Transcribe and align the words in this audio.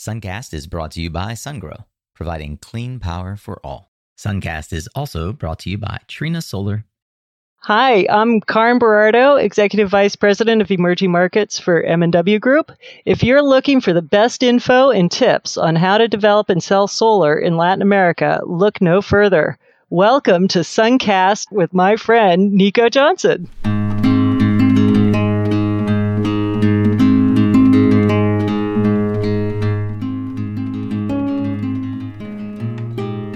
Suncast 0.00 0.54
is 0.54 0.66
brought 0.66 0.92
to 0.92 1.02
you 1.02 1.10
by 1.10 1.32
SunGrow, 1.32 1.84
providing 2.14 2.56
clean 2.56 3.00
power 3.00 3.36
for 3.36 3.60
all. 3.62 3.92
Suncast 4.16 4.72
is 4.72 4.88
also 4.94 5.34
brought 5.34 5.58
to 5.58 5.68
you 5.68 5.76
by 5.76 5.98
Trina 6.08 6.40
Solar. 6.40 6.86
Hi, 7.64 8.06
I'm 8.08 8.40
Karin 8.40 8.78
Berardo, 8.78 9.36
Executive 9.36 9.90
Vice 9.90 10.16
President 10.16 10.62
of 10.62 10.70
Emerging 10.70 11.12
Markets 11.12 11.58
for 11.58 11.82
M&W 11.82 12.38
Group. 12.38 12.72
If 13.04 13.22
you're 13.22 13.42
looking 13.42 13.82
for 13.82 13.92
the 13.92 14.00
best 14.00 14.42
info 14.42 14.88
and 14.88 15.10
tips 15.10 15.58
on 15.58 15.76
how 15.76 15.98
to 15.98 16.08
develop 16.08 16.48
and 16.48 16.62
sell 16.62 16.88
solar 16.88 17.38
in 17.38 17.58
Latin 17.58 17.82
America, 17.82 18.40
look 18.46 18.80
no 18.80 19.02
further. 19.02 19.58
Welcome 19.90 20.48
to 20.48 20.60
Suncast 20.60 21.52
with 21.52 21.74
my 21.74 21.96
friend 21.96 22.52
Nico 22.52 22.88
Johnson. 22.88 23.50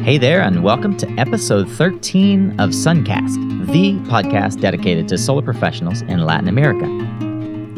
Hey 0.05 0.19
there, 0.19 0.43
and 0.43 0.63
welcome 0.63 0.99
to 0.99 1.11
episode 1.13 1.67
13 1.67 2.61
of 2.61 2.73
Suncast, 2.73 3.67
the 3.73 3.95
podcast 4.11 4.61
dedicated 4.61 5.09
to 5.09 5.17
solar 5.17 5.41
professionals 5.41 6.03
in 6.03 6.27
Latin 6.27 6.47
America. 6.47 6.85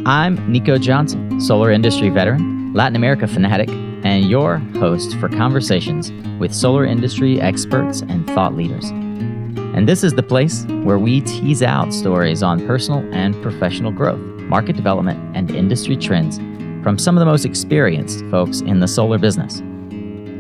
I'm 0.04 0.50
Nico 0.50 0.76
Johnson, 0.76 1.40
solar 1.40 1.70
industry 1.70 2.08
veteran, 2.08 2.72
Latin 2.74 2.96
America 2.96 3.28
fanatic, 3.28 3.68
and 3.68 4.28
your 4.28 4.56
host 4.74 5.16
for 5.18 5.28
conversations 5.28 6.10
with 6.40 6.52
solar 6.52 6.84
industry 6.84 7.40
experts 7.40 8.00
and 8.00 8.26
thought 8.30 8.54
leaders. 8.54 8.90
And 8.90 9.88
this 9.88 10.02
is 10.02 10.14
the 10.14 10.24
place 10.24 10.64
where 10.82 10.98
we 10.98 11.20
tease 11.20 11.62
out 11.62 11.94
stories 11.94 12.42
on 12.42 12.66
personal 12.66 13.08
and 13.14 13.40
professional 13.40 13.92
growth, 13.92 14.18
market 14.18 14.74
development, 14.74 15.36
and 15.36 15.48
industry 15.52 15.96
trends 15.96 16.38
from 16.82 16.98
some 16.98 17.16
of 17.16 17.20
the 17.20 17.26
most 17.26 17.44
experienced 17.44 18.24
folks 18.32 18.62
in 18.62 18.80
the 18.80 18.88
solar 18.88 19.16
business. 19.16 19.62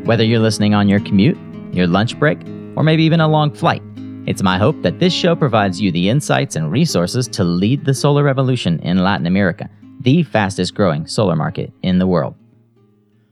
Whether 0.04 0.24
you're 0.24 0.40
listening 0.40 0.74
on 0.74 0.88
your 0.88 1.00
commute, 1.00 1.38
your 1.76 1.86
lunch 1.86 2.18
break, 2.18 2.38
or 2.76 2.82
maybe 2.82 3.04
even 3.04 3.20
a 3.20 3.28
long 3.28 3.52
flight. 3.52 3.82
It's 4.26 4.42
my 4.42 4.58
hope 4.58 4.82
that 4.82 4.98
this 4.98 5.12
show 5.12 5.36
provides 5.36 5.80
you 5.80 5.92
the 5.92 6.08
insights 6.08 6.56
and 6.56 6.72
resources 6.72 7.28
to 7.28 7.44
lead 7.44 7.84
the 7.84 7.94
solar 7.94 8.24
revolution 8.24 8.80
in 8.80 9.04
Latin 9.04 9.26
America, 9.26 9.70
the 10.00 10.22
fastest 10.24 10.74
growing 10.74 11.06
solar 11.06 11.36
market 11.36 11.72
in 11.82 11.98
the 11.98 12.06
world. 12.06 12.34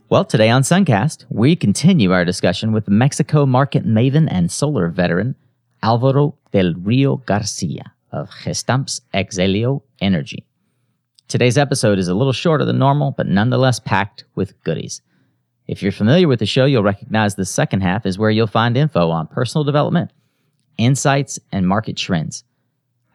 Well, 0.08 0.24
today 0.24 0.50
on 0.50 0.62
Suncast, 0.62 1.24
we 1.30 1.56
continue 1.56 2.12
our 2.12 2.24
discussion 2.24 2.72
with 2.72 2.88
Mexico 2.88 3.46
market 3.46 3.84
maven 3.84 4.28
and 4.30 4.52
solar 4.52 4.88
veteran 4.88 5.34
Alvaro 5.82 6.36
del 6.52 6.74
Rio 6.74 7.16
Garcia 7.16 7.92
of 8.12 8.30
Gestamps 8.30 9.00
X-ELIO 9.12 9.82
Energy. 10.00 10.46
Today's 11.26 11.58
episode 11.58 11.98
is 11.98 12.06
a 12.06 12.14
little 12.14 12.32
shorter 12.32 12.64
than 12.64 12.78
normal, 12.78 13.10
but 13.10 13.26
nonetheless 13.26 13.80
packed 13.80 14.24
with 14.34 14.62
goodies. 14.62 15.02
If 15.66 15.82
you're 15.82 15.92
familiar 15.92 16.28
with 16.28 16.40
the 16.40 16.46
show, 16.46 16.66
you'll 16.66 16.82
recognize 16.82 17.34
the 17.34 17.46
second 17.46 17.80
half 17.80 18.04
is 18.04 18.18
where 18.18 18.30
you'll 18.30 18.46
find 18.46 18.76
info 18.76 19.10
on 19.10 19.26
personal 19.26 19.64
development, 19.64 20.10
insights, 20.76 21.38
and 21.52 21.66
market 21.66 21.96
trends. 21.96 22.44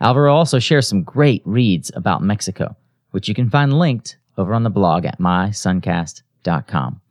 Alvaro 0.02 0.33
also 0.33 0.59
shares 0.59 0.88
some 0.88 1.03
great 1.03 1.44
reads 1.45 1.92
about 1.95 2.23
Mexico, 2.23 2.75
which 3.11 3.27
you 3.27 3.36
can 3.36 3.50
find 3.50 3.77
linked 3.77 4.17
over 4.38 4.53
on 4.53 4.64
the 4.64 4.70
blog 4.70 5.05
at 5.05 5.20
mysuncast.com. 5.20 7.02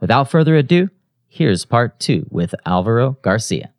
Without 0.00 0.30
further 0.30 0.56
ado, 0.56 0.88
here's 1.28 1.64
part 1.64 2.00
two 2.00 2.26
with 2.30 2.54
Alvaro 2.64 3.18
Garcia. 3.22 3.72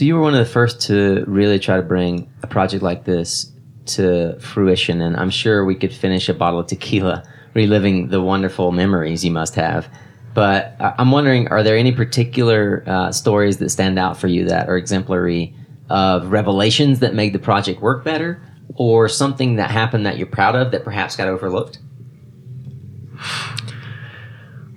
So 0.00 0.06
you 0.06 0.14
were 0.14 0.22
one 0.22 0.32
of 0.32 0.38
the 0.38 0.50
first 0.50 0.80
to 0.86 1.24
really 1.26 1.58
try 1.58 1.76
to 1.76 1.82
bring 1.82 2.32
a 2.42 2.46
project 2.46 2.82
like 2.82 3.04
this 3.04 3.52
to 3.96 4.40
fruition, 4.40 5.02
and 5.02 5.14
I'm 5.14 5.28
sure 5.28 5.62
we 5.62 5.74
could 5.74 5.92
finish 5.92 6.30
a 6.30 6.32
bottle 6.32 6.60
of 6.60 6.68
tequila 6.68 7.22
reliving 7.52 8.08
the 8.08 8.22
wonderful 8.22 8.72
memories 8.72 9.26
you 9.26 9.30
must 9.30 9.56
have. 9.56 9.92
But 10.32 10.74
I'm 10.80 11.10
wondering, 11.10 11.48
are 11.48 11.62
there 11.62 11.76
any 11.76 11.92
particular 11.92 12.82
uh, 12.86 13.12
stories 13.12 13.58
that 13.58 13.68
stand 13.68 13.98
out 13.98 14.16
for 14.16 14.26
you 14.26 14.46
that 14.46 14.70
are 14.70 14.78
exemplary 14.78 15.54
of 15.90 16.32
revelations 16.32 17.00
that 17.00 17.14
made 17.14 17.34
the 17.34 17.38
project 17.38 17.82
work 17.82 18.02
better, 18.02 18.40
or 18.76 19.06
something 19.06 19.56
that 19.56 19.70
happened 19.70 20.06
that 20.06 20.16
you're 20.16 20.26
proud 20.26 20.56
of 20.56 20.70
that 20.70 20.82
perhaps 20.82 21.14
got 21.14 21.28
overlooked? 21.28 21.78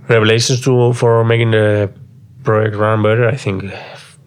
Revelations 0.10 0.60
to 0.66 0.92
for 0.92 1.24
making 1.24 1.52
the 1.52 1.94
project 2.44 2.76
run 2.76 3.02
better, 3.02 3.26
I 3.26 3.38
think 3.38 3.72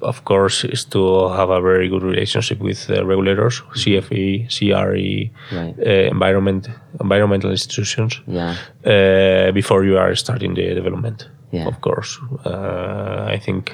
of 0.06 0.24
course, 0.24 0.64
is 0.64 0.84
to 0.84 1.28
have 1.28 1.50
a 1.50 1.60
very 1.60 1.88
good 1.88 2.02
relationship 2.02 2.60
with 2.60 2.88
uh, 2.90 3.04
regulators, 3.04 3.62
CFE, 3.74 4.48
CRE, 4.48 5.30
right. 5.56 5.74
uh, 5.78 6.10
environment, 6.10 6.68
environmental 7.00 7.50
institutions. 7.50 8.20
Yeah. 8.26 8.56
Uh, 8.84 9.52
before 9.52 9.84
you 9.84 9.98
are 9.98 10.14
starting 10.14 10.54
the 10.54 10.74
development. 10.74 11.28
Yeah. 11.52 11.66
Of 11.66 11.80
course, 11.80 12.18
uh, 12.44 13.26
I 13.28 13.38
think 13.38 13.72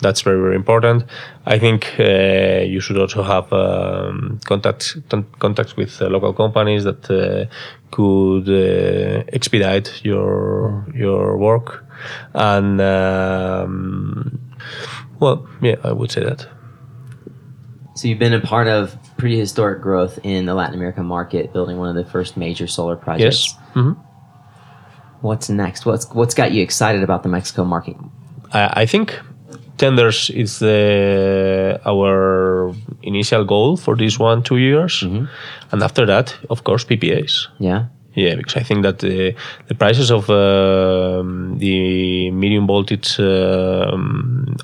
that's 0.00 0.22
very 0.22 0.40
very 0.40 0.56
important. 0.56 1.04
I 1.46 1.58
think 1.58 1.94
uh, 1.98 2.64
you 2.64 2.80
should 2.80 2.98
also 2.98 3.22
have 3.22 3.52
um, 3.52 4.40
contacts 4.44 4.96
contacts 5.38 5.76
with 5.76 6.00
uh, 6.00 6.08
local 6.08 6.32
companies 6.32 6.84
that 6.84 7.48
could 7.90 8.48
expedite 9.32 10.04
your 10.04 10.86
your 10.94 11.36
work 11.36 11.84
and. 12.34 12.80
Um, 12.80 14.40
well, 15.22 15.48
yeah, 15.62 15.76
I 15.84 15.92
would 15.92 16.10
say 16.10 16.22
that. 16.24 16.46
So 17.94 18.08
you've 18.08 18.18
been 18.18 18.34
a 18.34 18.40
part 18.40 18.66
of 18.66 18.96
pretty 19.16 19.38
historic 19.38 19.80
growth 19.80 20.18
in 20.24 20.46
the 20.46 20.54
Latin 20.54 20.74
American 20.74 21.06
market, 21.06 21.52
building 21.52 21.78
one 21.78 21.88
of 21.88 21.94
the 21.94 22.10
first 22.10 22.36
major 22.36 22.66
solar 22.66 22.96
projects. 22.96 23.54
Yes. 23.54 23.74
Mm-hmm. 23.74 23.92
What's 25.20 25.48
next? 25.48 25.86
What's 25.86 26.10
what's 26.10 26.34
got 26.34 26.50
you 26.52 26.62
excited 26.62 27.02
about 27.04 27.22
the 27.22 27.28
Mexico 27.28 27.64
market? 27.64 27.96
I, 28.52 28.82
I 28.82 28.86
think 28.86 29.20
tenders 29.78 30.30
is 30.30 30.58
the, 30.58 31.80
our 31.86 32.74
initial 33.02 33.44
goal 33.44 33.76
for 33.76 33.94
this 33.94 34.18
one 34.18 34.42
two 34.42 34.56
years, 34.56 35.00
mm-hmm. 35.00 35.26
and 35.70 35.82
after 35.82 36.04
that, 36.06 36.34
of 36.50 36.64
course, 36.64 36.84
PPAs. 36.84 37.46
Yeah. 37.60 37.86
Yeah, 38.14 38.34
because 38.34 38.56
I 38.56 38.62
think 38.62 38.82
that 38.82 38.98
the, 38.98 39.34
the 39.68 39.74
prices 39.74 40.10
of 40.10 40.28
uh, 40.28 41.22
the 41.56 42.30
medium 42.30 42.66
voltage 42.66 43.18
uh, 43.18 43.96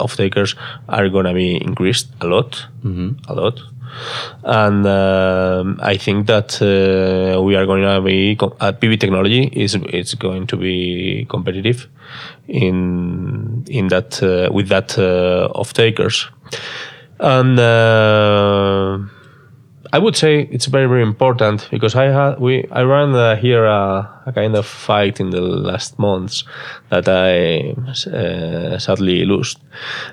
off 0.00 0.16
takers 0.16 0.54
are 0.88 1.08
going 1.08 1.24
to 1.24 1.32
be 1.32 1.56
increased 1.56 2.08
a 2.20 2.26
lot, 2.26 2.66
mm-hmm. 2.84 3.12
a 3.26 3.34
lot. 3.34 3.58
And 4.44 4.86
uh, 4.86 5.64
I 5.80 5.96
think 5.96 6.26
that 6.26 6.60
uh, 6.60 7.40
we 7.42 7.56
are 7.56 7.64
going 7.64 7.82
to 7.82 8.00
be 8.02 8.32
at 8.60 8.80
PV 8.80 9.00
technology 9.00 9.44
is 9.52 9.74
it's 9.74 10.14
going 10.14 10.46
to 10.48 10.56
be 10.56 11.26
competitive 11.28 11.88
in 12.46 13.64
in 13.68 13.88
that 13.88 14.22
uh, 14.22 14.52
with 14.52 14.68
that 14.68 14.98
uh, 14.98 15.50
off 15.54 15.72
takers, 15.72 16.28
and 17.18 17.58
I 19.92 19.98
would 19.98 20.16
say 20.16 20.48
it's 20.50 20.66
very 20.66 20.86
very 20.86 21.02
important 21.02 21.68
because 21.70 21.94
I 21.94 22.04
had 22.04 22.40
we 22.40 22.66
I 22.70 22.82
ran 22.82 23.14
uh, 23.14 23.36
here 23.36 23.64
a 23.64 24.32
kind 24.34 24.54
of 24.54 24.66
fight 24.66 25.20
in 25.20 25.30
the 25.30 25.40
last 25.40 25.98
months 25.98 26.44
that 26.90 27.08
I 27.08 27.74
uh, 28.10 28.78
sadly 28.78 29.24
lost 29.24 29.58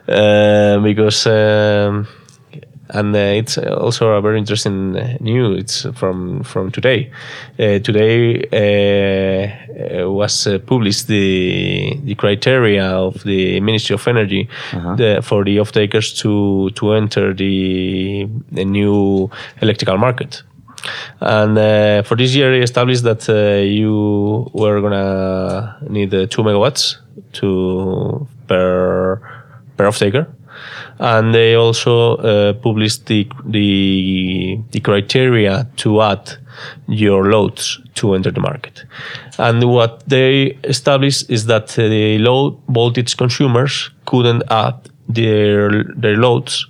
uh, 0.08 0.80
because. 0.80 1.28
Um, 1.28 2.08
and 2.90 3.16
uh, 3.16 3.19
it's 3.19 3.58
also 3.58 4.12
a 4.12 4.22
very 4.22 4.38
interesting 4.38 4.91
news. 5.19 5.59
It's 5.59 5.97
from 5.97 6.44
from 6.44 6.72
today. 6.72 7.12
Uh, 7.58 7.80
today 7.80 8.46
was 10.06 10.47
published 10.68 11.08
the 11.08 11.75
the 12.03 12.16
criteria 12.16 12.85
of 12.85 13.23
the 13.23 13.59
Ministry 13.59 13.94
of 13.94 14.07
Energy 14.07 14.47
-huh. 14.72 14.97
the, 14.97 15.22
for 15.22 15.43
the 15.46 15.59
off 15.59 15.72
takers 15.72 16.14
to 16.22 16.70
to 16.70 16.93
enter 16.93 17.35
the 17.35 18.28
the 18.52 18.66
new 18.66 19.29
electrical 19.61 19.97
market. 19.97 20.43
And 21.20 21.58
uh, 21.58 22.03
for 22.03 22.16
this 22.17 22.35
year, 22.35 22.52
they 22.52 22.61
established 22.61 23.03
that 23.03 23.28
uh, 23.29 23.64
you 23.64 24.49
were 24.53 24.81
gonna 24.81 25.78
need 25.90 26.14
uh, 26.14 26.28
two 26.28 26.43
megawatts 26.43 26.97
to 27.34 28.28
per 28.47 29.20
per 29.78 29.87
off 29.87 29.97
taker 29.97 30.28
and 31.00 31.34
they 31.34 31.56
also 31.56 32.18
uh, 32.18 32.53
published 32.53 33.06
the, 33.08 33.28
the, 33.46 34.59
the 34.72 34.80
criteria 34.80 35.68
to 35.78 36.02
add 36.02 36.38
your 36.88 37.26
loads 37.32 37.82
to 37.96 38.14
enter 38.14 38.32
the 38.32 38.40
market. 38.40 38.84
And 39.38 39.64
what 39.64 40.08
they 40.08 40.58
established 40.64 41.30
is 41.30 41.46
that 41.47 41.68
the 41.68 42.18
low 42.20 42.59
voltage 42.70 43.18
consumers 43.18 43.90
couldn't 44.06 44.44
add 44.50 44.76
their 45.08 45.84
their 45.84 46.18
loads 46.18 46.66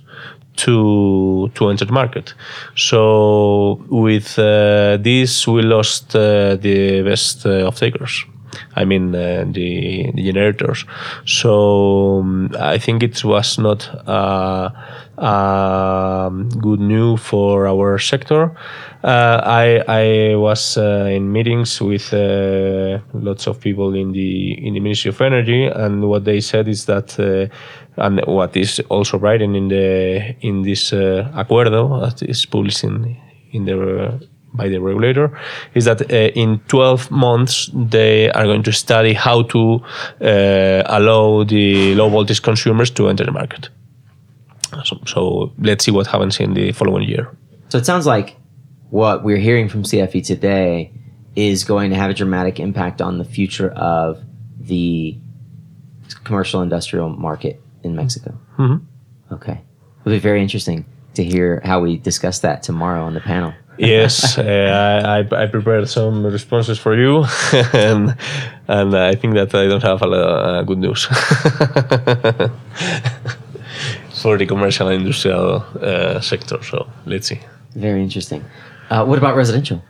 to 0.56 1.50
to 1.54 1.68
enter 1.68 1.84
the 1.84 1.92
market. 1.92 2.34
So 2.76 3.84
with 3.88 4.38
uh, 4.38 4.96
this, 4.98 5.46
we 5.46 5.62
lost 5.62 6.14
uh, 6.16 6.56
the 6.56 7.02
best 7.02 7.46
uh, 7.46 7.66
of 7.66 7.76
takers. 7.76 8.24
I 8.74 8.84
mean 8.84 9.14
uh, 9.14 9.44
the, 9.46 10.10
the 10.14 10.22
generators. 10.22 10.84
So 11.24 12.20
um, 12.20 12.50
I 12.58 12.78
think 12.78 13.02
it 13.02 13.24
was 13.24 13.58
not 13.58 13.88
uh, 14.08 14.70
um, 15.18 16.48
good 16.50 16.80
news 16.80 17.20
for 17.20 17.66
our 17.66 17.98
sector. 17.98 18.56
Uh, 19.02 19.40
I 19.44 19.82
I 19.88 20.34
was 20.34 20.76
uh, 20.76 21.08
in 21.10 21.30
meetings 21.32 21.80
with 21.80 22.12
uh, 22.12 22.98
lots 23.12 23.46
of 23.46 23.60
people 23.60 23.94
in 23.94 24.12
the 24.12 24.52
in 24.66 24.74
the 24.74 24.80
Ministry 24.80 25.10
of 25.10 25.20
Energy, 25.20 25.64
and 25.66 26.08
what 26.08 26.24
they 26.24 26.40
said 26.40 26.68
is 26.68 26.86
that, 26.86 27.18
uh, 27.20 28.02
and 28.02 28.20
what 28.26 28.56
is 28.56 28.80
also 28.88 29.18
written 29.18 29.54
in 29.54 29.68
the 29.68 30.34
in 30.40 30.62
this 30.62 30.92
uh, 30.92 31.30
acuerdo 31.34 32.00
that 32.00 32.22
is 32.28 32.44
published 32.46 32.84
in 32.84 33.16
in 33.52 33.64
the 33.64 34.28
by 34.56 34.68
the 34.68 34.78
regulator 34.78 35.30
is 35.74 35.84
that 35.84 36.00
uh, 36.10 36.14
in 36.34 36.60
12 36.68 37.10
months 37.10 37.70
they 37.74 38.30
are 38.30 38.44
going 38.44 38.62
to 38.62 38.72
study 38.72 39.12
how 39.12 39.42
to 39.42 39.80
uh, 40.20 40.82
allow 40.86 41.44
the 41.44 41.94
low 41.94 42.08
voltage 42.08 42.42
consumers 42.42 42.90
to 42.90 43.08
enter 43.08 43.24
the 43.24 43.32
market. 43.32 43.68
So, 44.84 44.98
so 45.06 45.52
let's 45.58 45.84
see 45.84 45.90
what 45.92 46.06
happens 46.06 46.40
in 46.40 46.54
the 46.54 46.72
following 46.72 47.08
year. 47.08 47.28
So 47.68 47.78
it 47.78 47.86
sounds 47.86 48.06
like 48.06 48.36
what 48.90 49.24
we're 49.24 49.38
hearing 49.48 49.68
from 49.68 49.82
CFE 49.82 50.24
today 50.24 50.92
is 51.34 51.64
going 51.64 51.90
to 51.90 51.96
have 51.96 52.10
a 52.10 52.14
dramatic 52.14 52.58
impact 52.60 53.00
on 53.02 53.18
the 53.18 53.24
future 53.24 53.70
of 53.70 54.22
the 54.58 55.16
commercial 56.24 56.62
industrial 56.62 57.08
market 57.10 57.60
in 57.82 57.94
Mexico. 57.94 58.38
Mhm. 58.58 58.80
Okay. 59.32 59.60
It'll 60.00 60.12
be 60.12 60.18
very 60.18 60.40
interesting 60.40 60.84
to 61.14 61.24
hear 61.24 61.60
how 61.64 61.80
we 61.80 61.96
discuss 61.98 62.40
that 62.40 62.62
tomorrow 62.62 63.04
on 63.04 63.14
the 63.14 63.20
panel. 63.20 63.52
Yes, 63.78 64.38
uh, 64.42 64.42
I, 65.04 65.42
I 65.42 65.46
prepared 65.46 65.88
some 65.88 66.24
responses 66.26 66.78
for 66.78 66.96
you, 66.96 67.24
and 67.72 68.16
and 68.68 68.96
I 68.96 69.14
think 69.14 69.34
that 69.34 69.54
I 69.54 69.66
don't 69.66 69.82
have 69.82 70.02
a 70.02 70.06
lot 70.06 70.20
uh, 70.20 70.62
good 70.62 70.78
news 70.78 71.04
for 74.22 74.36
the 74.38 74.46
commercial 74.46 74.88
and 74.88 75.00
industrial 75.02 75.64
uh, 75.80 76.20
sector. 76.20 76.62
So 76.62 76.86
let's 77.06 77.28
see. 77.28 77.40
Very 77.74 78.02
interesting. 78.02 78.44
Uh, 78.90 79.04
what 79.04 79.18
about 79.18 79.36
residential? 79.36 79.82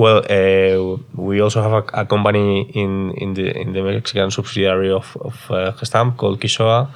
Well, 0.00 0.24
uh, 0.30 0.96
we 1.14 1.42
also 1.42 1.60
have 1.60 1.72
a, 1.72 1.84
a 2.00 2.06
company 2.06 2.70
in, 2.70 3.12
in 3.18 3.34
the 3.34 3.54
in 3.54 3.74
the 3.74 3.82
Mexican 3.82 4.30
subsidiary 4.30 4.90
of, 4.90 5.14
of 5.20 5.50
uh, 5.50 5.72
Gestamp 5.72 6.16
called 6.16 6.40
Kisoa 6.40 6.88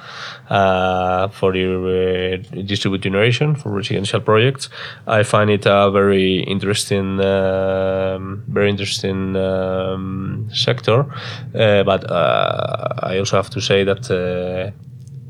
uh, 0.49 1.27
for 1.27 1.51
uh, 1.51 2.37
distributed 2.65 3.03
generation 3.03 3.55
for 3.55 3.69
residential 3.69 4.21
projects. 4.21 4.69
I 5.05 5.21
find 5.21 5.51
it 5.51 5.67
a 5.67 5.91
very 5.91 6.39
interesting, 6.45 7.19
um, 7.19 8.43
very 8.47 8.71
interesting 8.71 9.35
um, 9.35 10.49
sector, 10.51 11.05
but 11.53 12.09
uh, 12.09 12.87
I 13.03 13.19
also 13.19 13.37
have 13.37 13.51
to 13.51 13.61
say 13.61 13.83
that. 13.83 14.73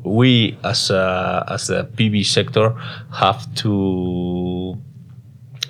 We 0.06 0.56
as 0.64 0.92
a, 0.92 1.46
as 1.50 1.66
the 1.66 1.90
PV 1.98 2.28
sector 2.28 2.76
have 3.12 3.42
to 3.56 4.78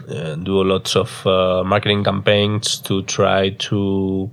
uh, 0.09 0.35
do 0.35 0.63
lots 0.63 0.95
of 0.95 1.25
uh, 1.27 1.63
marketing 1.63 2.03
campaigns 2.03 2.79
to 2.81 3.01
try 3.03 3.49
to 3.49 4.29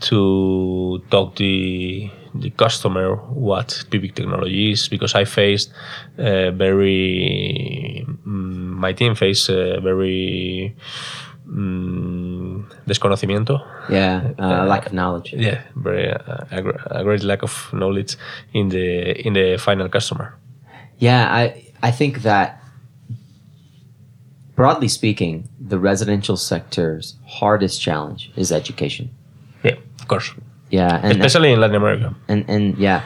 to 0.00 1.02
talk 1.10 1.36
the 1.36 2.10
the 2.34 2.50
customer 2.50 3.16
what 3.34 3.84
PV 3.90 4.14
technology 4.14 4.70
is 4.72 4.88
because 4.88 5.14
I 5.14 5.24
faced 5.24 5.72
uh, 6.18 6.50
very 6.52 8.06
mm, 8.06 8.76
my 8.78 8.92
team 8.92 9.14
faced 9.14 9.50
uh, 9.50 9.80
very 9.80 10.74
mm, 11.46 12.64
desconocimiento 12.86 13.60
Yeah, 13.88 14.30
uh, 14.38 14.64
lack 14.66 14.86
of 14.86 14.92
knowledge. 14.92 15.32
yeah 15.36 15.62
very 15.74 16.10
uh, 16.12 16.44
a 16.90 17.02
great 17.02 17.22
lack 17.24 17.42
of 17.42 17.68
knowledge 17.72 18.16
in 18.52 18.68
the 18.68 19.26
in 19.26 19.32
the 19.34 19.56
final 19.58 19.88
customer 19.88 20.34
Yeah, 20.98 21.32
I 21.32 21.72
I 21.82 21.90
think 21.92 22.22
that 22.22 22.59
broadly 24.60 24.88
speaking, 24.88 25.48
the 25.72 25.78
residential 25.78 26.36
sector's 26.36 27.04
hardest 27.38 27.80
challenge 27.86 28.30
is 28.36 28.52
education. 28.52 29.08
yeah 29.64 29.76
of 30.00 30.06
course 30.12 30.28
Yeah, 30.70 31.00
and 31.02 31.12
especially 31.12 31.50
in 31.54 31.58
Latin 31.60 31.76
America 31.76 32.08
and 32.28 32.44
and 32.54 32.64
yeah, 32.86 33.00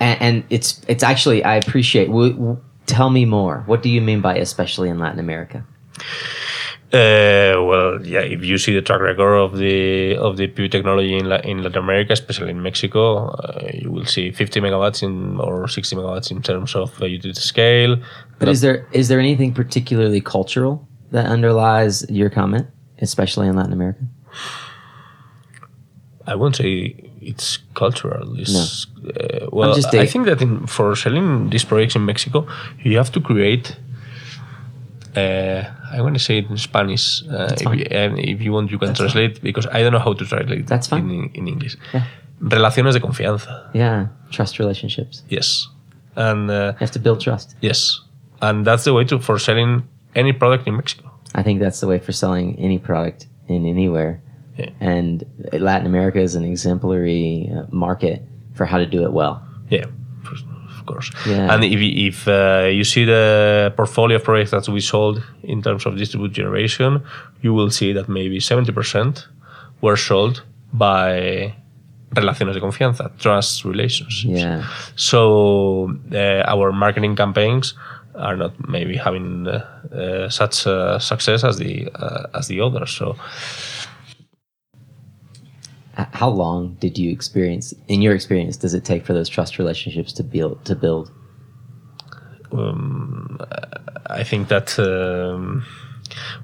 and, 0.00 0.16
and 0.26 0.34
it's 0.56 0.70
it's 0.92 1.02
actually 1.02 1.40
I 1.52 1.54
appreciate. 1.62 2.06
W- 2.06 2.34
w- 2.42 2.58
tell 2.86 3.10
me 3.18 3.24
more. 3.24 3.56
What 3.70 3.82
do 3.84 3.88
you 3.88 4.00
mean 4.08 4.20
by 4.20 4.34
especially 4.46 4.88
in 4.92 4.98
Latin 5.04 5.18
America? 5.18 5.58
Uh, 6.90 7.60
well, 7.70 8.00
yeah. 8.06 8.20
If 8.36 8.42
you 8.44 8.56
see 8.56 8.72
the 8.74 8.80
track 8.80 9.00
record 9.00 9.34
of 9.36 9.58
the 9.58 10.16
of 10.16 10.36
the 10.38 10.46
PV 10.48 10.70
technology 10.70 11.14
in, 11.20 11.28
La- 11.28 11.44
in 11.44 11.62
Latin 11.62 11.82
America, 11.84 12.12
especially 12.14 12.50
in 12.50 12.62
Mexico, 12.62 13.28
uh, 13.28 13.68
you 13.74 13.90
will 13.90 14.06
see 14.06 14.30
50 14.32 14.60
megawatts 14.60 15.02
in 15.02 15.38
or 15.40 15.68
60 15.68 15.96
megawatts 15.96 16.30
in 16.30 16.40
terms 16.40 16.74
of 16.74 16.88
uh, 17.02 17.04
utility 17.04 17.40
scale. 17.40 17.96
But 18.38 18.48
is 18.48 18.60
there 18.62 18.86
is 18.92 19.08
there 19.08 19.20
anything 19.20 19.52
particularly 19.52 20.22
cultural 20.22 20.87
that 21.10 21.26
underlies 21.26 22.04
your 22.10 22.30
comment, 22.30 22.66
especially 23.00 23.48
in 23.48 23.56
Latin 23.56 23.72
America? 23.72 24.00
I 26.26 26.34
won't 26.34 26.56
say 26.56 26.94
it's 27.20 27.58
cultural. 27.74 28.38
It's, 28.38 28.86
uh, 29.06 29.46
well, 29.50 29.74
I 29.92 30.06
think 30.06 30.26
that 30.26 30.42
in, 30.42 30.66
for 30.66 30.94
selling 30.94 31.50
these 31.50 31.64
projects 31.64 31.96
in 31.96 32.04
Mexico, 32.04 32.46
you 32.84 32.96
have 32.98 33.10
to 33.12 33.20
create. 33.20 33.76
Uh, 35.16 35.64
I 35.90 36.02
want 36.02 36.14
to 36.14 36.20
say 36.20 36.38
it 36.38 36.50
in 36.50 36.58
Spanish. 36.58 37.22
Uh, 37.26 37.48
if, 37.58 37.62
you, 37.62 37.86
and 37.90 38.18
if 38.18 38.42
you 38.42 38.52
want, 38.52 38.70
you 38.70 38.78
can 38.78 38.94
translate 38.94 39.40
because 39.42 39.66
I 39.66 39.82
don't 39.82 39.92
know 39.92 39.98
how 39.98 40.12
to 40.12 40.24
translate. 40.24 40.66
That's 40.66 40.86
fine. 40.86 41.10
in, 41.10 41.30
in 41.34 41.48
English. 41.48 41.76
Yeah. 41.94 42.04
Relaciones 42.40 42.92
de 42.94 43.00
confianza. 43.00 43.68
Yeah, 43.74 44.08
trust 44.30 44.58
relationships. 44.58 45.22
Yes, 45.28 45.66
and 46.14 46.50
uh, 46.50 46.72
You 46.74 46.78
have 46.80 46.92
to 46.92 47.00
build 47.00 47.20
trust. 47.20 47.56
yes, 47.62 48.00
and 48.42 48.64
that's 48.64 48.84
the 48.84 48.92
way 48.92 49.04
to 49.06 49.18
for 49.18 49.38
selling 49.40 49.82
any 50.18 50.32
product 50.32 50.66
in 50.66 50.74
Mexico. 50.74 51.04
I 51.34 51.42
think 51.42 51.60
that's 51.60 51.80
the 51.80 51.86
way 51.86 51.98
for 51.98 52.12
selling 52.12 52.58
any 52.58 52.78
product 52.78 53.26
in 53.48 53.66
anywhere. 53.66 54.20
Yeah. 54.56 54.70
And 54.80 55.24
Latin 55.52 55.86
America 55.86 56.20
is 56.20 56.34
an 56.34 56.44
exemplary 56.44 57.50
uh, 57.54 57.66
market 57.70 58.22
for 58.54 58.66
how 58.66 58.78
to 58.78 58.86
do 58.86 59.04
it 59.06 59.12
well. 59.12 59.34
Yeah, 59.70 59.86
of 60.78 60.86
course. 60.86 61.12
Yeah. 61.26 61.52
And 61.52 61.64
if 61.64 61.80
if 61.80 62.28
uh, 62.28 62.68
you 62.78 62.84
see 62.84 63.04
the 63.04 63.72
portfolio 63.76 64.16
of 64.16 64.24
projects 64.24 64.50
that 64.50 64.68
we 64.68 64.80
sold 64.80 65.22
in 65.42 65.62
terms 65.62 65.86
of 65.86 65.96
distributed 65.96 66.34
generation, 66.34 67.02
you 67.44 67.54
will 67.54 67.70
see 67.70 67.92
that 67.94 68.08
maybe 68.08 68.40
seventy 68.40 68.72
percent 68.72 69.28
were 69.80 69.96
sold 69.96 70.42
by 70.72 71.54
relaciones 72.16 72.54
de 72.54 72.60
confianza, 72.60 73.10
trust 73.18 73.64
relationships. 73.64 74.24
Yeah. 74.24 74.64
So 74.96 75.20
uh, 76.12 76.42
our 76.52 76.72
marketing 76.72 77.16
campaigns 77.16 77.74
are 78.18 78.36
not 78.36 78.68
maybe 78.68 78.96
having 78.96 79.46
uh, 79.46 79.64
uh, 79.94 80.28
such 80.28 80.66
uh, 80.66 80.98
success 80.98 81.44
as 81.44 81.56
the 81.56 81.88
uh, 81.94 82.26
as 82.34 82.48
the 82.48 82.60
others. 82.60 82.90
So 82.90 83.16
How 86.12 86.28
long 86.28 86.76
did 86.78 86.96
you 86.96 87.10
experience, 87.10 87.74
in 87.88 88.02
your 88.02 88.14
experience, 88.14 88.56
does 88.56 88.72
it 88.72 88.84
take 88.84 89.04
for 89.04 89.14
those 89.14 89.28
trust 89.28 89.58
relationships 89.58 90.12
to 90.14 90.22
build? 90.22 90.64
To 90.66 90.76
build? 90.76 91.10
um, 92.52 93.40
I 94.06 94.22
think 94.22 94.48
that 94.48 94.78
um, 94.78 95.64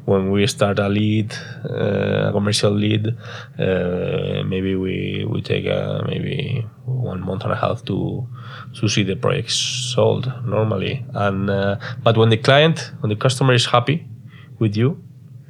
when 0.04 0.30
we 0.30 0.46
start 0.46 0.78
a 0.78 0.88
lead, 0.88 1.32
uh, 1.68 2.28
a 2.28 2.32
commercial 2.32 2.70
lead, 2.70 3.08
uh, 3.58 4.42
maybe 4.46 4.74
we 4.74 5.24
we 5.28 5.42
take 5.42 5.66
uh, 5.66 6.02
maybe 6.06 6.66
one 6.84 7.20
month 7.20 7.44
and 7.44 7.52
a 7.52 7.56
half 7.56 7.84
to 7.84 8.26
to 8.80 8.88
see 8.88 9.04
the 9.04 9.16
project 9.16 9.50
sold 9.50 10.32
normally. 10.44 11.04
And 11.14 11.50
uh, 11.50 11.76
but 12.02 12.16
when 12.16 12.30
the 12.30 12.38
client, 12.38 12.92
when 13.00 13.10
the 13.10 13.16
customer 13.16 13.54
is 13.54 13.66
happy 13.66 14.06
with 14.58 14.76
you, 14.76 15.02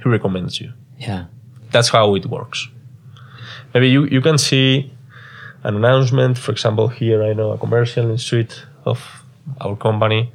he 0.02 0.08
recommends 0.08 0.60
you. 0.60 0.72
Yeah. 0.98 1.26
That's 1.70 1.88
how 1.88 2.14
it 2.14 2.26
works. 2.26 2.68
Maybe 3.72 3.88
you, 3.90 4.04
you 4.04 4.20
can 4.20 4.38
see 4.38 4.92
an 5.64 5.76
announcement, 5.76 6.38
for 6.38 6.52
example, 6.52 6.88
here 6.88 7.22
I 7.24 7.32
know 7.32 7.50
a 7.50 7.58
commercial 7.58 8.10
in 8.10 8.18
street 8.18 8.64
of 8.84 9.00
our 9.60 9.76
company, 9.76 10.32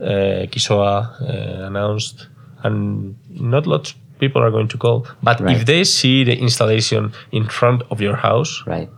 uh, 0.00 0.46
Kisoa 0.50 1.20
uh, 1.20 1.66
announced, 1.66 2.28
and 2.64 3.16
not 3.28 3.66
lots 3.66 3.92
of 3.92 3.96
people 4.20 4.42
are 4.42 4.50
going 4.50 4.68
to 4.68 4.78
call. 4.78 5.06
But 5.22 5.40
Right. 5.40 5.56
if 5.56 5.64
they 5.64 5.84
see 5.84 6.24
the 6.24 6.36
installation 6.38 7.12
in 7.32 7.44
front 7.46 7.82
of 7.90 8.00
your 8.00 8.16
house, 8.16 8.62
Right. 8.66 8.88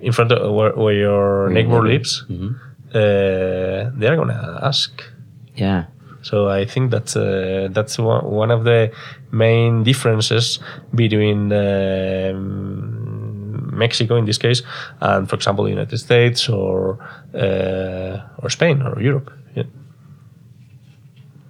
in 0.00 0.12
front 0.12 0.32
of 0.32 0.52
where, 0.54 0.72
where 0.74 0.94
your 0.94 1.50
neighbor 1.50 1.82
lives, 1.82 2.24
hmm 2.28 2.48
uh, 2.94 3.90
they're 4.00 4.16
gonna 4.16 4.58
ask. 4.62 5.02
Yeah. 5.56 5.84
So 6.22 6.48
I 6.48 6.64
think 6.64 6.90
that 6.90 7.14
uh, 7.16 7.68
that's 7.72 7.98
one, 7.98 8.24
one 8.24 8.50
of 8.50 8.64
the 8.64 8.90
main 9.30 9.82
differences 9.84 10.58
between 10.94 11.52
um, 11.52 13.70
Mexico 13.76 14.16
in 14.16 14.24
this 14.24 14.38
case 14.38 14.62
and, 15.00 15.28
for 15.28 15.36
example, 15.36 15.64
the 15.64 15.70
United 15.70 15.98
States 15.98 16.48
or 16.48 16.98
uh, 17.34 18.20
or 18.42 18.50
Spain 18.50 18.82
or 18.82 19.00
Europe. 19.00 19.30
Yeah. 19.54 19.64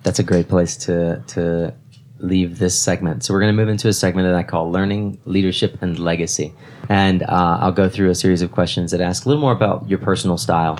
That's 0.08 0.20
a 0.20 0.22
great 0.22 0.48
place 0.48 0.74
to 0.86 1.22
to 1.34 1.74
leave 2.18 2.58
this 2.58 2.80
segment. 2.80 3.24
So 3.24 3.34
we're 3.34 3.40
going 3.40 3.54
to 3.54 3.62
move 3.62 3.68
into 3.68 3.88
a 3.88 3.92
segment 3.92 4.26
that 4.26 4.34
I 4.34 4.42
call 4.42 4.72
Learning, 4.72 5.20
Leadership, 5.26 5.82
and 5.82 5.98
Legacy. 5.98 6.54
And 6.88 7.24
uh, 7.24 7.58
I'll 7.60 7.72
go 7.72 7.90
through 7.90 8.08
a 8.08 8.14
series 8.14 8.40
of 8.40 8.50
questions 8.50 8.90
that 8.92 9.02
ask 9.02 9.26
a 9.26 9.28
little 9.28 9.42
more 9.42 9.52
about 9.52 9.86
your 9.86 9.98
personal 9.98 10.38
style. 10.38 10.78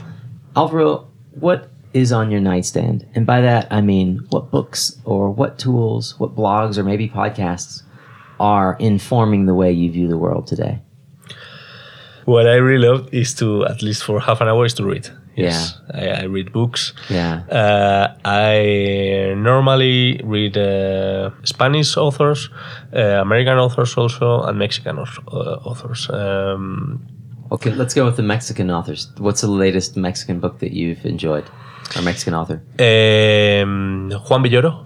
Alvaro, 0.57 1.07
what 1.33 1.71
is 1.93 2.11
on 2.11 2.31
your 2.31 2.41
nightstand? 2.41 3.07
And 3.15 3.27
by 3.27 3.43
that, 3.43 3.71
I 3.71 3.83
mean 3.83 4.27
what 4.31 4.51
books 4.51 4.99
or 5.05 5.31
what 5.31 5.59
tools, 5.59 6.19
what 6.19 6.35
blogs 6.35 6.79
or 6.79 6.83
maybe 6.83 7.07
podcasts 7.07 7.83
are 8.41 8.79
informing 8.81 9.45
the 9.45 9.53
way 9.53 9.71
you 9.71 9.93
view 9.93 10.09
the 10.09 10.17
world 10.17 10.47
today? 10.47 10.81
What 12.25 12.49
I 12.49 12.55
really 12.55 12.89
love 12.89 13.13
is 13.13 13.35
to, 13.35 13.67
at 13.67 13.83
least 13.83 14.05
for 14.05 14.21
half 14.21 14.41
an 14.41 14.49
hour, 14.49 14.65
is 14.65 14.73
to 14.75 14.85
read. 14.85 15.11
Yes, 15.45 15.79
I, 15.95 16.09
I 16.09 16.23
read 16.25 16.53
books. 16.53 16.93
Yeah. 17.09 17.43
Uh, 17.51 18.15
I 18.25 19.35
normally 19.37 20.21
read 20.25 20.57
uh, 20.57 21.31
Spanish 21.45 21.97
authors, 21.97 22.51
uh, 22.95 23.21
American 23.23 23.59
authors 23.59 23.97
also, 23.97 24.43
and 24.43 24.59
Mexican 24.59 24.99
uh, 24.99 25.03
authors. 25.65 26.09
Um, 26.11 27.01
Okay, 27.51 27.71
let's 27.71 27.95
go 27.95 28.05
with 28.05 28.17
the 28.17 28.23
Mexican 28.23 28.71
authors. 28.71 29.09
What's 29.17 29.41
the 29.41 29.47
latest 29.51 29.97
Mexican 29.97 30.39
book 30.39 30.59
that 30.59 30.73
you've 30.73 31.07
enjoyed? 31.07 31.45
Or 31.97 32.03
Mexican 32.03 32.35
author? 32.35 32.61
um, 32.79 34.11
Juan 34.29 34.43
Villoro. 34.43 34.85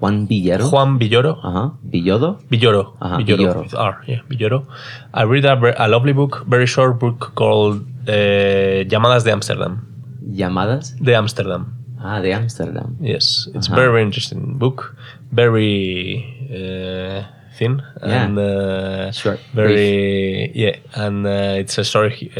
Juan 0.00 0.26
Villero? 0.26 0.68
Juan 0.70 0.98
Villoro. 0.98 1.32
Uh 1.42 1.50
huh. 1.52 1.70
Villodo? 1.84 2.38
Villoro. 2.50 2.96
Uh-huh, 3.00 3.18
Villoro. 3.18 3.36
Villoro. 3.36 3.62
With 3.62 3.74
R, 3.74 4.02
yeah, 4.06 4.20
Villoro. 4.28 4.66
I 5.12 5.22
read 5.24 5.44
a, 5.44 5.84
a 5.84 5.88
lovely 5.88 6.12
book, 6.14 6.44
very 6.48 6.66
short 6.66 6.98
book 6.98 7.32
called 7.34 7.82
uh, 8.08 8.84
Llamadas 8.90 9.24
de 9.24 9.30
Amsterdam. 9.32 9.86
Llamadas? 10.32 10.94
De 11.02 11.14
Amsterdam. 11.14 11.76
Ah, 12.02 12.20
de 12.20 12.32
Amsterdam. 12.32 12.96
Yes, 13.00 13.48
it's 13.54 13.68
Uh-huh. 13.68 13.76
very, 13.76 13.90
very 13.92 14.02
interesting 14.02 14.56
book. 14.58 14.96
Very 15.32 16.24
uh, 16.50 17.22
thin 17.58 17.82
Yeah. 18.02 18.24
and 18.24 18.38
uh, 18.38 19.12
Short, 19.12 19.38
Very 19.54 20.50
yeah, 20.54 20.76
and 20.94 21.26
uh, 21.26 21.60
it's 21.60 21.76
a 21.78 21.84
story 21.84 22.30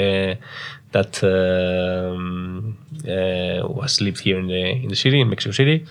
that 0.92 1.22
um, 1.22 2.76
was 3.04 4.00
lived 4.00 4.20
here 4.20 4.38
in 4.38 4.46
the 4.46 4.70
in 4.82 4.88
the 4.88 4.96
city 4.96 5.20
in 5.20 5.28
Mexico 5.28 5.52
City, 5.52 5.86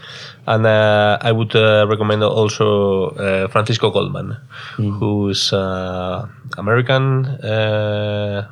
and 0.46 0.66
uh, 0.66 1.18
I 1.22 1.32
would 1.32 1.56
uh, 1.56 1.86
recommend 1.90 2.24
also 2.24 3.10
uh, 3.10 3.48
Francisco 3.48 3.90
Goldman, 3.90 4.38
who's 4.76 5.54
uh, 5.54 6.28
American. 6.58 7.26
Uh, 7.26 8.48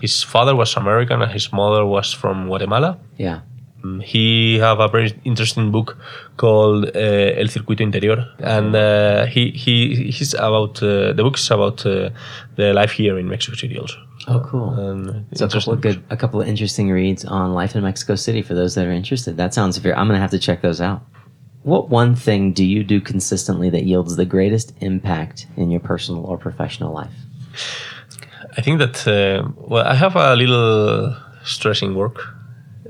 his 0.00 0.22
father 0.22 0.54
was 0.54 0.76
American 0.76 1.22
and 1.22 1.32
his 1.32 1.52
mother 1.52 1.86
was 1.86 2.12
from 2.12 2.46
Guatemala. 2.46 2.98
Yeah. 3.16 3.40
Um, 3.86 4.00
he 4.00 4.58
have 4.58 4.80
a 4.80 4.88
very 4.88 5.12
interesting 5.24 5.70
book 5.70 5.96
called 6.36 6.84
uh, 6.84 7.40
El 7.40 7.48
Circuito 7.48 7.80
Interior, 7.80 8.26
and 8.40 8.74
uh, 8.74 9.26
he 9.26 9.50
he 9.50 10.10
he's 10.10 10.34
about 10.34 10.82
uh, 10.82 11.12
the 11.12 11.22
book 11.22 11.36
is 11.38 11.50
about 11.50 11.84
uh, 11.86 12.10
the 12.56 12.72
life 12.72 12.92
here 12.92 13.18
in 13.18 13.28
Mexico 13.28 13.56
City 13.56 13.78
also. 13.78 13.98
Oh, 14.28 14.40
cool. 14.40 14.70
And 14.74 15.24
So 15.38 15.46
a 15.46 15.48
couple 15.48 15.72
of 15.72 15.80
good, 15.80 16.02
a 16.10 16.16
couple 16.16 16.40
of 16.40 16.48
interesting 16.48 16.90
reads 16.90 17.24
on 17.24 17.54
life 17.54 17.76
in 17.76 17.82
Mexico 17.84 18.16
City 18.16 18.42
for 18.42 18.54
those 18.54 18.74
that 18.74 18.84
are 18.86 18.90
interested. 18.92 19.36
That 19.36 19.54
sounds 19.54 19.76
very. 19.78 19.94
I'm 19.94 20.06
gonna 20.08 20.18
have 20.20 20.30
to 20.32 20.38
check 20.38 20.62
those 20.62 20.80
out. 20.80 21.02
What 21.62 21.90
one 21.90 22.14
thing 22.16 22.52
do 22.52 22.64
you 22.64 22.82
do 22.84 23.00
consistently 23.00 23.70
that 23.70 23.84
yields 23.84 24.16
the 24.16 24.24
greatest 24.24 24.72
impact 24.80 25.46
in 25.56 25.70
your 25.70 25.80
personal 25.80 26.24
or 26.24 26.38
professional 26.38 26.92
life? 26.92 27.12
I 28.56 28.60
think 28.62 28.78
that 28.78 29.06
uh, 29.06 29.48
well, 29.56 29.84
I 29.86 29.94
have 29.94 30.16
a 30.16 30.34
little 30.36 31.16
stressing 31.44 31.94
work. 31.94 32.18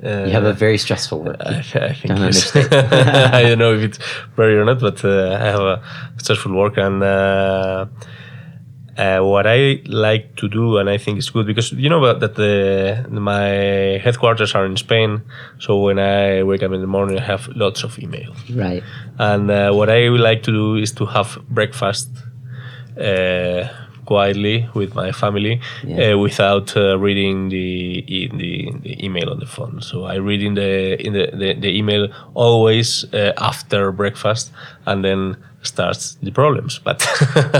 Uh, 0.05 0.25
You 0.27 0.33
have 0.33 0.45
a 0.45 0.53
very 0.53 0.77
stressful 0.79 1.23
work. 1.23 1.37
I, 1.41 1.59
I 1.59 1.63
think 1.95 2.07
Don't 2.09 2.21
yes. 2.23 2.55
understand. 2.55 3.35
I 3.35 3.43
don't 3.43 3.59
know 3.59 3.75
if 3.75 3.83
it's 3.83 3.99
very 4.37 4.57
or 4.59 4.65
not, 4.65 4.79
but 4.81 5.03
uh, 5.05 5.39
I 5.41 5.45
have 5.47 5.61
a 5.61 5.83
stressful 6.19 6.53
work, 6.55 6.77
and 6.77 7.03
uh, 8.99 9.21
what 9.21 9.47
I 9.47 9.83
like 9.87 10.37
to 10.37 10.49
do, 10.49 10.79
and 10.79 10.89
I 10.89 10.99
think 10.99 11.19
it's 11.19 11.31
good 11.31 11.47
because 11.47 11.73
you 11.73 11.89
know 11.89 12.01
that 12.19 12.35
the 12.35 13.07
my 13.11 13.99
headquarters 14.05 14.55
are 14.55 14.65
in 14.67 14.77
Spain, 14.77 15.23
so 15.59 15.79
when 15.81 15.99
I 15.99 16.43
wake 16.43 16.63
up 16.63 16.73
in 16.73 16.81
the 16.81 16.87
morning, 16.87 17.19
I 17.19 17.23
have 17.23 17.49
lots 17.57 17.85
of 17.85 17.99
email, 17.99 18.35
Right. 18.55 18.83
and 19.19 19.51
uh, 19.51 19.73
what 19.73 19.89
I 19.91 20.09
would 20.09 20.21
like 20.21 20.43
to 20.45 20.51
do 20.53 20.77
is 20.77 20.93
to 20.93 21.07
have 21.07 21.39
breakfast. 21.51 22.09
Uh, 22.99 23.69
quietly 24.07 24.69
with 24.75 24.95
my 24.95 25.13
family 25.13 25.61
Yeah. 25.85 26.15
uh, 26.15 26.19
without 26.19 26.77
uh, 26.77 26.99
reading 26.99 27.51
the, 27.51 28.05
e- 28.17 28.29
the 28.33 28.73
the 28.83 29.05
email 29.05 29.29
on 29.31 29.39
the 29.39 29.47
phone. 29.47 29.81
So 29.83 30.05
I 30.05 30.15
read 30.29 30.43
in 30.43 30.55
the 30.55 30.97
in 31.07 31.13
the, 31.13 31.27
the, 31.37 31.55
the 31.61 31.69
email 31.79 32.09
always 32.35 33.05
uh, 33.13 33.33
after 33.37 33.93
breakfast, 33.93 34.53
and 34.87 35.03
then 35.05 35.37
starts 35.63 36.17
the 36.23 36.31
problems. 36.31 36.79
But 36.85 37.03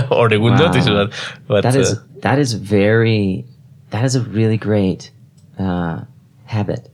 or 0.11 0.29
the 0.29 0.37
good 0.39 0.53
Wow. 0.53 0.65
notice, 0.67 0.87
but, 0.87 1.11
but 1.47 1.61
That 1.63 1.75
is 1.75 1.91
uh, 1.91 2.01
that 2.21 2.39
is 2.39 2.53
very 2.53 3.45
that 3.91 4.03
is 4.05 4.15
a 4.15 4.21
really 4.21 4.57
great 4.57 5.11
uh, 5.59 6.01
habit. 6.45 6.89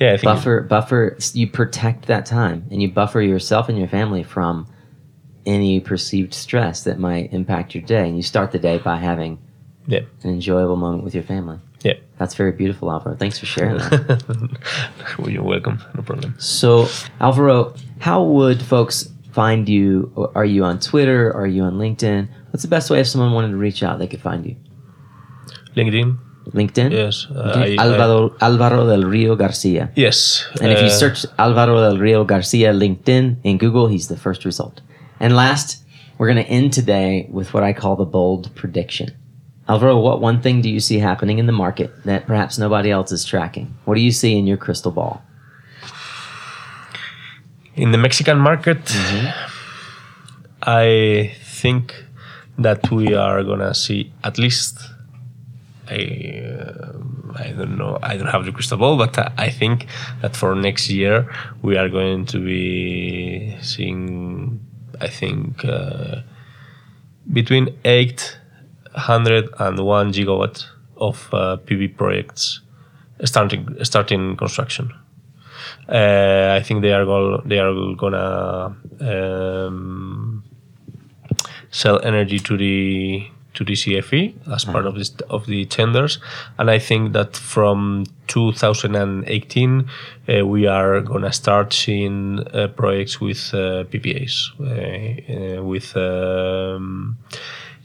yeah, 0.00 0.12
I 0.12 0.16
think 0.16 0.24
Buffer 0.24 0.60
buffer. 0.68 1.16
You 1.32 1.46
protect 1.48 2.06
that 2.06 2.26
time 2.26 2.64
and 2.70 2.82
you 2.82 2.88
buffer 2.92 3.20
yourself 3.22 3.68
and 3.68 3.78
your 3.78 3.88
family 3.88 4.22
from 4.22 4.66
any 5.46 5.80
perceived 5.80 6.32
stress 6.34 6.84
that 6.84 6.98
might 6.98 7.32
impact 7.32 7.74
your 7.74 7.82
day. 7.84 8.06
And 8.08 8.16
you 8.16 8.22
start 8.22 8.52
the 8.52 8.58
day 8.58 8.78
by 8.78 8.96
having 8.96 9.38
yeah, 9.86 10.00
an 10.22 10.30
enjoyable 10.30 10.76
moment 10.76 11.04
with 11.04 11.14
your 11.14 11.24
family. 11.24 11.58
yeah. 11.82 11.94
That's 12.18 12.34
very 12.36 12.52
beautiful, 12.52 12.90
Alvaro. 12.92 13.16
Thanks 13.16 13.38
for 13.40 13.46
sharing 13.46 13.76
that. 13.78 14.58
well, 15.18 15.28
you're 15.30 15.42
welcome. 15.42 15.82
No 15.94 16.02
problem. 16.02 16.34
so, 16.38 16.88
Alvaro, 17.20 17.74
how 17.98 18.22
would 18.22 18.62
folks 18.62 19.10
find 19.32 19.68
you? 19.68 20.12
Are 20.36 20.44
you 20.44 20.62
on 20.64 20.78
Twitter? 20.78 21.32
Are 21.34 21.46
you 21.46 21.64
on 21.64 21.74
LinkedIn? 21.74 22.28
What's 22.50 22.62
the 22.62 22.68
best 22.68 22.88
way 22.88 23.00
if 23.00 23.08
someone 23.08 23.32
wanted 23.32 23.50
to 23.50 23.56
reach 23.56 23.82
out, 23.82 23.98
they 23.98 24.06
could 24.06 24.20
find 24.22 24.46
you? 24.46 24.54
LinkedIn. 25.76 26.16
LinkedIn? 26.52 26.90
Yes. 26.92 27.26
uh, 27.30 27.50
Okay. 27.50 27.76
I- 27.76 27.82
I- 27.82 27.86
Alvaro, 27.86 28.36
Alvaro 28.40 28.86
del 28.86 29.04
Rio 29.04 29.34
Garcia. 29.34 29.90
yes. 29.96 30.46
And 30.60 30.70
if 30.70 30.78
you 30.80 30.86
uh, 30.86 30.90
search 30.90 31.26
Alvaro 31.38 31.80
del 31.80 31.98
Rio 31.98 32.24
Garcia 32.24 32.72
LinkedIn 32.72 33.38
in 33.44 33.58
Google, 33.58 33.88
he's 33.88 34.08
the 34.08 34.16
first 34.16 34.44
result. 34.44 34.80
And 35.20 35.36
last, 35.36 35.82
we're 36.18 36.32
going 36.32 36.44
to 36.44 36.50
end 36.50 36.72
today 36.72 37.28
with 37.30 37.54
what 37.54 37.62
I 37.62 37.72
call 37.72 37.96
the 37.96 38.04
bold 38.04 38.54
prediction. 38.54 39.16
Alvaro, 39.68 39.98
what 39.98 40.20
one 40.20 40.42
thing 40.42 40.60
do 40.60 40.68
you 40.68 40.80
see 40.80 40.98
happening 40.98 41.38
in 41.38 41.46
the 41.46 41.52
market 41.52 42.04
that 42.04 42.26
perhaps 42.26 42.58
nobody 42.58 42.90
else 42.90 43.12
is 43.12 43.24
tracking? 43.24 43.74
What 43.84 43.94
do 43.94 44.00
you 44.00 44.12
see 44.12 44.36
in 44.36 44.46
your 44.46 44.58
crystal 44.58 44.92
ball? 44.92 45.22
in 47.76 47.90
the 47.90 47.98
Mexican 47.98 48.38
market, 48.38 48.78
I 50.62 51.34
think 51.42 52.04
that 52.58 52.90
we 52.90 53.14
are 53.14 53.42
gonna 53.42 53.74
see 53.74 54.12
at 54.22 54.38
least. 54.38 54.78
I 55.88 56.42
uh, 56.48 56.92
I 57.36 57.48
don't 57.50 57.76
know. 57.76 57.98
I 58.02 58.16
don't 58.16 58.28
have 58.28 58.46
the 58.46 58.52
crystal 58.52 58.78
ball, 58.78 58.96
but 58.96 59.18
I 59.38 59.50
think 59.50 59.86
that 60.22 60.36
for 60.36 60.54
next 60.54 60.88
year 60.88 61.30
we 61.62 61.76
are 61.76 61.88
going 61.88 62.26
to 62.26 62.38
be 62.38 63.56
seeing. 63.60 64.63
I 65.00 65.08
think 65.08 65.64
uh, 65.64 66.20
between 67.32 67.76
eight 67.84 68.38
hundred 68.94 69.48
and 69.58 69.78
one 69.80 70.12
gigawatt 70.12 70.64
of 70.96 71.28
uh, 71.32 71.56
PV 71.64 71.96
projects 71.96 72.60
starting 73.24 73.68
starting 73.84 74.36
construction. 74.36 74.92
Uh, 75.88 76.54
I 76.58 76.62
think 76.62 76.82
they 76.82 76.92
are 76.92 77.04
go- 77.04 77.42
they 77.44 77.58
are 77.58 77.94
gonna 77.96 78.76
um, 79.00 80.44
sell 81.70 82.00
energy 82.04 82.38
to 82.38 82.56
the 82.56 83.26
to 83.54 83.64
the 83.64 83.74
CFE 83.74 84.34
as 84.54 84.64
part 84.64 84.86
of 84.86 84.94
this 84.96 85.10
of 85.30 85.46
the 85.46 85.64
tenders, 85.66 86.18
and 86.58 86.70
I 86.70 86.78
think 86.78 87.12
that 87.12 87.36
from 87.36 88.04
2018 88.26 89.88
uh, 90.28 90.46
we 90.46 90.66
are 90.66 91.00
gonna 91.00 91.32
start 91.32 91.72
seeing 91.72 92.40
uh, 92.40 92.68
projects 92.68 93.20
with 93.20 93.50
uh, 93.54 93.84
PPAs 93.90 94.50
uh, 94.60 95.58
uh, 95.60 95.62
with. 95.62 95.96
Um, 95.96 97.16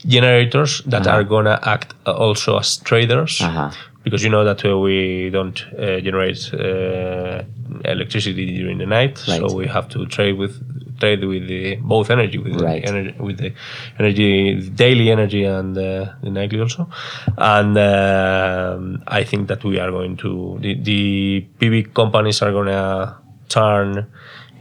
generators 0.07 0.81
that 0.85 1.05
Uh-huh. 1.05 1.17
are 1.17 1.23
gonna 1.25 1.59
act 1.61 1.93
uh, 2.07 2.13
also 2.13 2.57
as 2.57 2.77
traders 2.77 3.41
Uh-huh. 3.41 3.69
because 4.05 4.23
you 4.23 4.29
know 4.29 4.45
that 4.45 4.63
uh, 4.63 4.77
we 4.79 5.29
don't 5.29 5.59
uh, 5.77 5.99
generate 5.99 6.39
uh, 6.53 7.43
electricity 7.83 8.45
during 8.57 8.77
the 8.77 8.85
night, 8.85 9.21
Right. 9.27 9.39
so 9.41 9.53
we 9.53 9.67
have 9.67 9.87
to 9.89 10.05
trade 10.05 10.37
with 10.37 10.53
trade 10.99 11.23
with 11.23 11.47
the 11.47 11.75
both 11.77 12.09
energy 12.09 12.37
with 12.37 12.61
Right. 12.61 12.81
the 12.83 12.87
energy 12.89 13.15
with 13.19 13.37
the 13.37 13.53
energy 13.99 14.69
daily 14.69 15.09
energy 15.11 15.43
and 15.45 15.77
uh, 15.77 16.13
the 16.23 16.29
nightly 16.29 16.59
also, 16.59 16.89
and 17.37 17.77
um, 17.77 19.03
I 19.07 19.23
think 19.23 19.47
that 19.47 19.63
we 19.63 19.79
are 19.79 19.91
going 19.91 20.17
to 20.17 20.57
the, 20.61 20.73
the 20.75 21.47
PV 21.59 21.93
companies 21.93 22.41
are 22.41 22.51
gonna 22.51 23.17
turn 23.49 24.07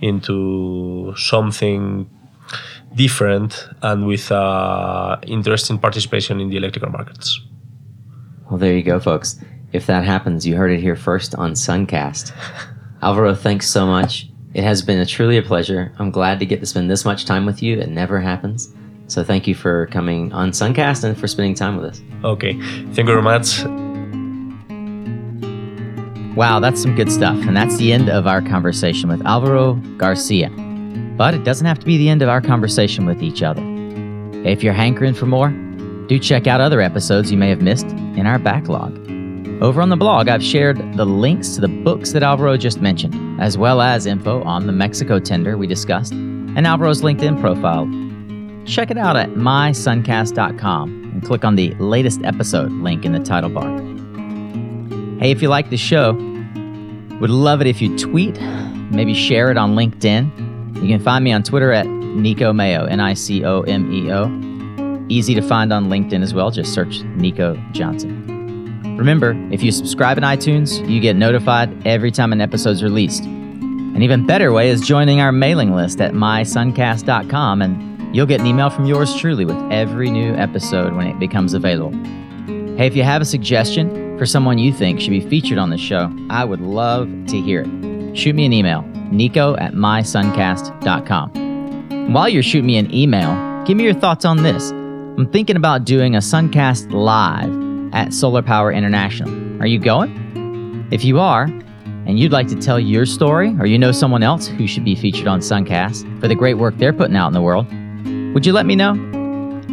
into 0.01 1.13
something 1.17 2.09
different 2.95 3.69
and 3.83 4.07
with 4.07 4.31
uh, 4.33 5.17
interesting 5.27 5.79
participation 5.79 6.41
in 6.41 6.49
the 6.49 6.57
electrical 6.57 6.91
markets. 6.91 7.41
Well, 8.49 8.59
there 8.59 8.75
you 8.75 8.83
go, 8.83 8.99
folks. 9.01 9.39
If 9.73 9.87
that 9.87 10.05
happens, 10.05 10.47
you 10.47 10.57
heard 10.57 10.71
it 10.71 10.81
here 10.81 10.97
first 10.97 11.35
on 11.35 11.53
Suncast. 11.53 12.33
Alvaro, 13.03 13.35
thanks 13.35 13.69
so 13.69 13.87
much. 13.87 14.29
It 14.55 14.65
has 14.65 14.81
been 14.83 14.99
a 14.99 15.07
truly 15.07 15.37
a 15.37 15.43
pleasure. 15.43 15.93
I'm 15.99 16.11
glad 16.11 16.39
to 16.41 16.47
get 16.47 16.61
to 16.61 16.67
spend 16.67 16.91
this 16.91 17.05
much 17.05 17.27
time 17.27 17.45
with 17.45 17.63
you. 17.63 17.79
It 17.79 17.91
never 17.91 18.19
happens. 18.21 18.75
So 19.07 19.23
thank 19.23 19.47
you 19.47 19.55
for 19.55 19.87
coming 19.87 20.33
on 20.33 20.51
Suncast 20.53 21.05
and 21.05 21.19
for 21.19 21.29
spending 21.29 21.55
time 21.55 21.77
with 21.77 21.87
us. 21.87 22.03
Okay. 22.25 22.53
Thank 22.53 22.99
you 22.99 23.05
very 23.05 23.23
much. 23.23 23.65
Wow, 26.37 26.61
that's 26.61 26.81
some 26.81 26.95
good 26.95 27.11
stuff. 27.11 27.37
And 27.47 27.57
that's 27.57 27.77
the 27.77 27.93
end 27.93 28.09
of 28.09 28.27
our 28.27 28.41
conversation 28.41 29.09
with 29.09 29.25
Alvaro 29.27 29.75
Garcia. 29.97 30.51
But 31.17 31.35
it 31.35 31.45
doesn't 31.45 31.67
have 31.67 31.79
to 31.81 31.87
be 31.87 31.99
the 31.99 32.09
end 32.09 32.23
of 32.23 32.29
our 32.29 32.41
conversation 32.41 33.07
with 33.07 33.23
each 33.23 33.43
other. 33.43 33.63
If 34.45 34.63
you're 34.63 34.73
hankering 34.73 35.15
for 35.15 35.27
more, 35.27 35.51
do 36.07 36.19
check 36.19 36.47
out 36.47 36.61
other 36.61 36.81
episodes 36.81 37.31
you 37.31 37.37
may 37.37 37.51
have 37.51 37.61
missed 37.61 37.87
in 37.87 38.27
our 38.27 38.39
backlog. 38.39 38.97
Over 39.61 39.83
on 39.83 39.89
the 39.89 39.97
blog, 39.97 40.29
I've 40.29 40.43
shared 40.43 40.77
the 40.97 41.05
links 41.05 41.57
to 41.57 41.61
the 41.61 41.69
books 41.69 42.13
that 42.13 42.23
Alvaro 42.23 42.57
just 42.57 42.81
mentioned, 42.81 43.41
as 43.41 43.59
well 43.59 43.81
as 43.81 44.07
info 44.07 44.43
on 44.45 44.67
the 44.67 44.73
Mexico 44.73 45.19
tender 45.19 45.59
we 45.59 45.67
discussed 45.67 46.13
and 46.13 46.67
Alvaro's 46.67 47.03
LinkedIn 47.03 47.41
profile. 47.41 47.87
Check 48.67 48.93
it 48.93 48.99
out 48.99 49.17
at 49.17 49.31
mysuncast.com 49.31 51.11
and 51.13 51.25
click 51.25 51.45
on 51.45 51.57
the 51.57 51.75
latest 51.75 52.23
episode 52.23 52.71
link 52.71 53.05
in 53.05 53.13
the 53.13 53.19
title 53.19 53.51
bar. 53.51 53.69
Hey, 55.19 55.33
if 55.33 55.43
you 55.43 55.49
like 55.49 55.71
the 55.71 55.77
show, 55.77 56.13
would 57.21 57.31
love 57.31 57.61
it 57.61 57.67
if 57.67 57.83
you 57.83 57.99
tweet, 57.99 58.41
maybe 58.93 59.13
share 59.13 59.51
it 59.51 59.57
on 59.57 59.75
LinkedIn. 59.75 60.77
You 60.77 60.87
can 60.89 61.01
find 61.01 61.25
me 61.25 61.33
on 61.33 61.43
Twitter 61.43 61.73
at 61.73 61.87
Nico 61.87 62.53
Meo, 62.53 62.85
N 62.85 63.01
I 63.01 63.15
C 63.15 63.45
O 63.45 63.63
M 63.63 63.93
E 63.93 64.13
O. 64.13 65.07
Easy 65.09 65.35
to 65.35 65.43
find 65.43 65.73
on 65.73 65.87
LinkedIn 65.87 66.23
as 66.23 66.33
well. 66.33 66.53
Just 66.53 66.73
search 66.73 67.03
Nico 67.03 67.57
Johnson. 67.73 68.38
Remember, 68.99 69.37
if 69.53 69.63
you 69.63 69.71
subscribe 69.71 70.19
in 70.19 70.25
iTunes, 70.25 70.87
you 70.91 70.99
get 70.99 71.15
notified 71.15 71.87
every 71.87 72.11
time 72.11 72.33
an 72.33 72.41
episode's 72.41 72.83
released. 72.83 73.23
An 73.23 74.03
even 74.03 74.27
better 74.27 74.53
way 74.53 74.71
is 74.71 74.81
joining 74.81 75.21
our 75.21 75.31
mailing 75.31 75.73
list 75.73 76.01
at 76.01 76.15
mysuncast.com, 76.15 77.63
and 77.63 78.15
you'll 78.17 78.27
get 78.27 78.41
an 78.41 78.47
email 78.47 78.71
from 78.71 78.87
yours 78.87 79.15
truly 79.15 79.45
with 79.45 79.57
every 79.71 80.11
new 80.11 80.35
episode 80.35 80.95
when 80.95 81.07
it 81.07 81.17
becomes 81.21 81.55
available. 81.55 81.93
Hey, 82.77 82.89
if 82.89 82.97
you 82.97 83.05
have 83.05 83.23
a 83.23 83.25
suggestion 83.25 84.19
for 84.19 84.27
someone 84.27 84.59
you 84.59 84.73
think 84.73 85.01
should 85.01 85.11
be 85.11 85.21
featured 85.21 85.59
on 85.59 85.71
the 85.71 85.79
show, 85.79 86.13
I 86.29 86.45
would 86.45 86.61
love 86.61 87.09
to 87.29 87.41
hear 87.41 87.65
it. 87.67 88.17
Shoot 88.17 88.35
me 88.35 88.47
an 88.47 88.53
email, 88.53 88.83
nico 89.13 89.57
at 89.59 89.75
mysuncast.com. 89.75 91.31
And 91.91 92.15
while 92.15 92.29
you're 92.29 92.43
shooting 92.43 92.67
me 92.67 92.79
an 92.79 92.93
email, 92.93 93.65
give 93.65 93.77
me 93.77 93.85
your 93.85 93.95
thoughts 93.95 94.25
on 94.25 94.43
this. 94.43 94.73
I'm 94.73 95.31
thinking 95.31 95.55
about 95.55 95.85
doing 95.85 96.17
a 96.17 96.19
Suncast 96.19 96.91
live 96.91 97.58
at 97.93 98.13
Solar 98.13 98.43
Power 98.43 98.73
International. 98.73 99.31
Are 99.61 99.67
you 99.67 99.79
going? 99.79 100.87
If 100.91 101.05
you 101.05 101.19
are, 101.19 101.45
and 101.45 102.19
you'd 102.19 102.33
like 102.33 102.49
to 102.49 102.57
tell 102.57 102.81
your 102.81 103.05
story, 103.05 103.55
or 103.61 103.67
you 103.67 103.79
know 103.79 103.93
someone 103.93 104.23
else 104.23 104.47
who 104.47 104.67
should 104.67 104.85
be 104.85 104.95
featured 104.95 105.27
on 105.27 105.41
Suncast 105.41 106.21
for 106.21 106.29
the 106.29 106.35
great 106.35 106.55
work 106.55 106.77
they're 106.79 106.93
putting 106.93 107.17
out 107.17 107.27
in 107.29 107.35
the 107.35 107.43
world, 107.43 107.67
would 108.35 108.47
you 108.47 108.53
let 108.53 108.65
me 108.65 108.75
know? 108.75 108.93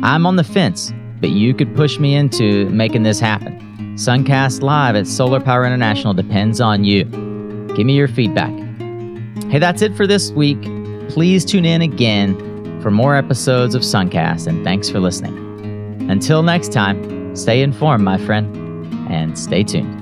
I'm 0.03 0.25
on 0.25 0.35
the 0.35 0.43
fence, 0.43 0.91
but 1.21 1.29
you 1.29 1.53
could 1.53 1.75
push 1.75 1.97
me 1.97 2.13
into 2.15 2.69
making 2.69 3.03
this 3.03 3.19
happen. 3.19 3.57
Suncast 3.95 4.61
Live 4.61 4.95
at 4.97 5.07
Solar 5.07 5.39
Power 5.39 5.65
International 5.65 6.13
depends 6.13 6.59
on 6.59 6.83
you. 6.83 7.05
Give 7.75 7.85
me 7.85 7.93
your 7.93 8.09
feedback. 8.09 8.51
Hey, 9.49 9.59
that's 9.59 9.81
it 9.81 9.95
for 9.95 10.05
this 10.05 10.31
week. 10.31 10.61
Please 11.09 11.45
tune 11.45 11.63
in 11.63 11.81
again 11.81 12.35
for 12.81 12.91
more 12.91 13.15
episodes 13.15 13.75
of 13.75 13.83
Suncast, 13.83 14.47
and 14.47 14.65
thanks 14.65 14.89
for 14.89 14.99
listening. 14.99 15.37
Until 16.09 16.43
next 16.43 16.73
time, 16.73 17.14
Stay 17.35 17.61
informed, 17.61 18.03
my 18.03 18.17
friend, 18.17 18.55
and 19.09 19.37
stay 19.37 19.63
tuned. 19.63 19.94